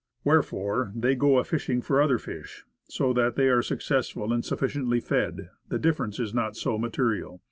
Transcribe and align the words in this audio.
Wherefore, 0.23 0.91
they 0.95 1.13
go 1.13 1.37
a 1.37 1.43
fishing 1.43 1.79
for 1.79 2.01
other 2.01 2.17
fish. 2.17 2.65
So 2.85 3.13
that 3.13 3.35
they 3.35 3.49
are 3.49 3.61
successful 3.61 4.33
and 4.33 4.43
sufficiently 4.43 4.99
fed, 4.99 5.51
the 5.67 5.77
differ 5.77 6.05
ence 6.05 6.19
is 6.19 6.33
not 6.33 6.55
so 6.57 6.79
material. 6.79 7.39